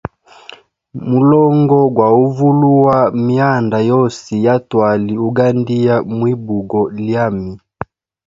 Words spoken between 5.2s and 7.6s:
ugandia mwi bugo lyami.